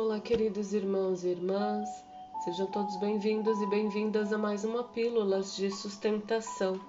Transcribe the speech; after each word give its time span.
Olá, 0.00 0.20
queridos 0.20 0.72
irmãos 0.72 1.24
e 1.24 1.30
irmãs, 1.30 1.88
sejam 2.44 2.68
todos 2.68 2.94
bem-vindos 3.00 3.60
e 3.60 3.66
bem-vindas 3.66 4.32
a 4.32 4.38
mais 4.38 4.64
uma 4.64 4.84
Pílulas 4.84 5.56
de 5.56 5.72
Sustentação, 5.72 6.80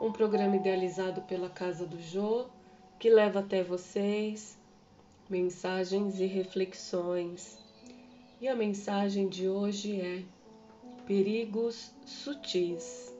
um 0.00 0.10
programa 0.10 0.56
idealizado 0.56 1.22
pela 1.22 1.48
Casa 1.48 1.86
do 1.86 1.96
Jô 2.02 2.46
que 2.98 3.08
leva 3.08 3.38
até 3.38 3.62
vocês 3.62 4.58
mensagens 5.30 6.18
e 6.18 6.26
reflexões. 6.26 7.56
E 8.40 8.48
a 8.48 8.56
mensagem 8.56 9.28
de 9.28 9.48
hoje 9.48 10.00
é: 10.00 10.24
Perigos 11.06 11.92
sutis. 12.04 13.14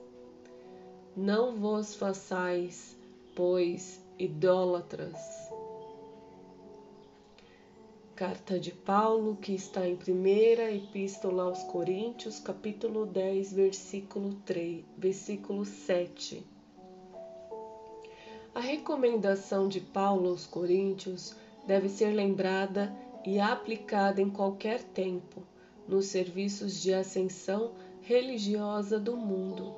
Não 1.15 1.55
vos 1.55 1.95
façais, 1.95 2.97
pois, 3.33 3.97
idólatras 4.19 5.54
Carta 8.15 8.57
de 8.57 8.71
Paulo, 8.71 9.35
que 9.41 9.53
está 9.53 9.85
em 9.85 9.97
primeira 9.97 10.71
Epístola 10.71 11.43
aos 11.43 11.63
Coríntios, 11.63 12.39
capítulo 12.39 13.05
10, 13.05 13.51
versículo 13.51 14.35
3, 14.45 14.85
versículo 14.97 15.65
7. 15.65 16.41
A 18.53 18.61
recomendação 18.61 19.67
de 19.67 19.81
Paulo 19.81 20.29
aos 20.29 20.47
Coríntios 20.47 21.35
deve 21.67 21.89
ser 21.89 22.11
lembrada 22.11 22.95
e 23.25 23.37
aplicada 23.37 24.21
em 24.21 24.29
qualquer 24.29 24.81
tempo, 24.81 25.43
nos 25.85 26.05
serviços 26.05 26.81
de 26.81 26.93
ascensão 26.93 27.73
religiosa 28.01 28.97
do 28.97 29.17
mundo. 29.17 29.75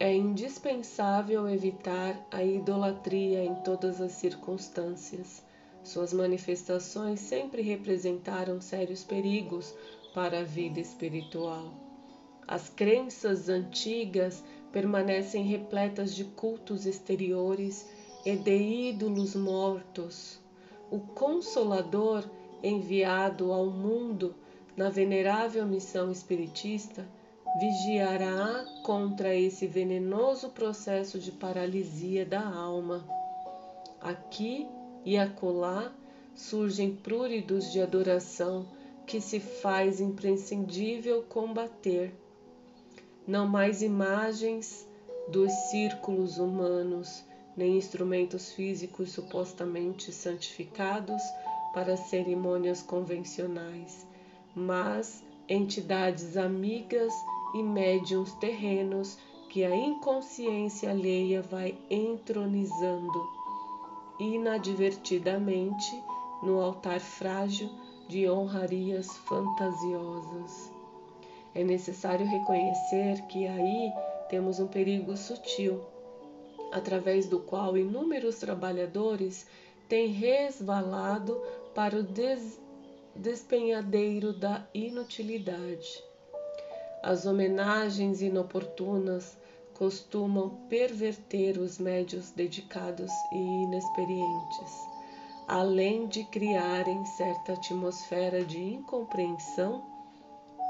É 0.00 0.12
indispensável 0.12 1.48
evitar 1.48 2.20
a 2.32 2.42
idolatria 2.42 3.44
em 3.44 3.54
todas 3.62 4.00
as 4.00 4.10
circunstâncias 4.10 5.48
suas 5.82 6.12
manifestações 6.12 7.20
sempre 7.20 7.62
representaram 7.62 8.60
sérios 8.60 9.02
perigos 9.02 9.74
para 10.14 10.40
a 10.40 10.44
vida 10.44 10.80
espiritual. 10.80 11.72
As 12.46 12.68
crenças 12.68 13.48
antigas 13.48 14.42
permanecem 14.72 15.44
repletas 15.44 16.14
de 16.14 16.24
cultos 16.24 16.86
exteriores 16.86 17.88
e 18.24 18.36
de 18.36 18.56
ídolos 18.90 19.34
mortos. 19.34 20.38
O 20.90 20.98
Consolador, 20.98 22.28
enviado 22.62 23.52
ao 23.52 23.66
mundo 23.66 24.34
na 24.76 24.88
venerável 24.90 25.64
missão 25.66 26.10
espiritista, 26.10 27.06
vigiará 27.58 28.64
contra 28.84 29.34
esse 29.34 29.66
venenoso 29.66 30.50
processo 30.50 31.18
de 31.18 31.32
paralisia 31.32 32.24
da 32.24 32.46
alma. 32.46 33.04
Aqui 34.00 34.68
e 35.04 35.16
acolá 35.16 35.92
surgem 36.34 36.94
pruridos 36.94 37.72
de 37.72 37.80
adoração 37.80 38.66
que 39.06 39.20
se 39.20 39.40
faz 39.40 40.00
imprescindível 40.00 41.22
combater. 41.22 42.14
Não 43.26 43.46
mais 43.46 43.82
imagens 43.82 44.88
dos 45.28 45.52
círculos 45.70 46.38
humanos, 46.38 47.24
nem 47.56 47.76
instrumentos 47.76 48.52
físicos 48.52 49.12
supostamente 49.12 50.12
santificados 50.12 51.22
para 51.74 51.96
cerimônias 51.96 52.82
convencionais, 52.82 54.06
mas 54.54 55.22
entidades 55.48 56.36
amigas 56.36 57.12
e 57.54 57.62
médiums 57.62 58.32
terrenos 58.34 59.18
que 59.48 59.64
a 59.64 59.74
inconsciência 59.74 60.90
alheia 60.90 61.42
vai 61.42 61.76
entronizando 61.90 63.39
inadvertidamente 64.20 65.90
no 66.42 66.60
altar 66.60 67.00
frágil 67.00 67.70
de 68.06 68.28
honrarias 68.28 69.08
fantasiosas. 69.28 70.70
É 71.54 71.64
necessário 71.64 72.26
reconhecer 72.26 73.22
que 73.22 73.46
aí 73.46 73.92
temos 74.28 74.60
um 74.60 74.66
perigo 74.66 75.16
sutil, 75.16 75.80
através 76.70 77.26
do 77.26 77.40
qual 77.40 77.76
inúmeros 77.76 78.36
trabalhadores 78.36 79.46
têm 79.88 80.08
resvalado 80.08 81.40
para 81.74 81.96
o 81.96 82.02
des 82.02 82.60
despenhadeiro 83.16 84.32
da 84.32 84.64
inutilidade. 84.72 86.04
As 87.02 87.26
homenagens 87.26 88.22
inoportunas 88.22 89.36
costumam 89.80 90.50
perverter 90.68 91.56
os 91.58 91.78
médios 91.78 92.30
dedicados 92.32 93.10
e 93.32 93.36
inexperientes, 93.38 94.86
além 95.48 96.06
de 96.06 96.22
criarem 96.24 97.02
certa 97.06 97.54
atmosfera 97.54 98.44
de 98.44 98.62
incompreensão 98.62 99.82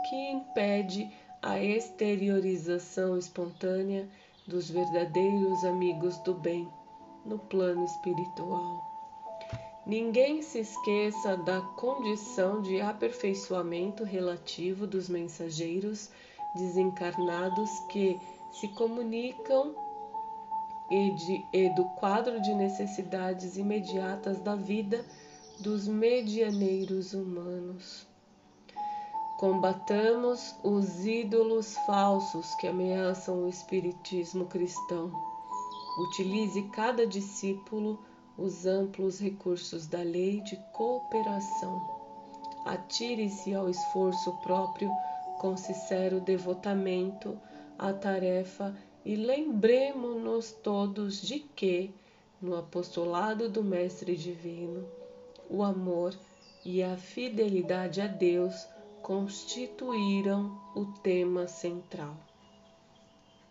que 0.08 0.30
impede 0.30 1.10
a 1.42 1.60
exteriorização 1.60 3.18
espontânea 3.18 4.08
dos 4.46 4.70
verdadeiros 4.70 5.64
amigos 5.64 6.16
do 6.18 6.32
bem 6.32 6.68
no 7.26 7.36
plano 7.36 7.84
espiritual. 7.84 8.80
Ninguém 9.84 10.40
se 10.40 10.60
esqueça 10.60 11.36
da 11.38 11.60
condição 11.60 12.62
de 12.62 12.80
aperfeiçoamento 12.80 14.04
relativo 14.04 14.86
dos 14.86 15.08
mensageiros 15.08 16.10
desencarnados 16.54 17.70
que 17.90 18.16
se 18.52 18.68
comunicam 18.68 19.74
e, 20.90 21.10
de, 21.10 21.46
e 21.52 21.68
do 21.70 21.84
quadro 21.90 22.40
de 22.40 22.52
necessidades 22.54 23.56
imediatas 23.56 24.40
da 24.40 24.56
vida 24.56 25.04
dos 25.60 25.86
medianeiros 25.86 27.12
humanos. 27.14 28.06
Combatamos 29.38 30.54
os 30.62 31.06
ídolos 31.06 31.76
falsos 31.86 32.54
que 32.56 32.66
ameaçam 32.66 33.44
o 33.44 33.48
espiritismo 33.48 34.46
cristão. 34.46 35.10
Utilize 36.08 36.62
cada 36.70 37.06
discípulo 37.06 37.98
os 38.36 38.66
amplos 38.66 39.18
recursos 39.18 39.86
da 39.86 40.02
lei 40.02 40.40
de 40.40 40.56
cooperação. 40.72 41.80
Atire-se 42.64 43.54
ao 43.54 43.68
esforço 43.68 44.32
próprio 44.42 44.90
com 45.38 45.56
sincero 45.56 46.20
devotamento 46.20 47.38
a 47.80 47.94
tarefa 47.94 48.76
e 49.06 49.16
lembremos-nos 49.16 50.52
todos 50.52 51.22
de 51.22 51.38
que, 51.40 51.90
no 52.38 52.54
apostolado 52.54 53.48
do 53.48 53.64
Mestre 53.64 54.14
Divino, 54.14 54.86
o 55.48 55.62
amor 55.62 56.14
e 56.62 56.82
a 56.82 56.94
fidelidade 56.98 58.02
a 58.02 58.06
Deus 58.06 58.68
constituíram 59.00 60.60
o 60.76 60.84
tema 61.02 61.48
central. 61.48 62.14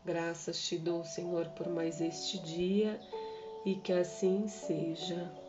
Graças 0.05 0.63
te 0.63 0.77
dou, 0.77 1.03
Senhor, 1.03 1.47
por 1.49 1.67
mais 1.67 1.99
este 1.99 2.37
dia 2.37 3.01
e 3.65 3.73
que 3.73 3.91
assim 3.91 4.47
seja. 4.47 5.48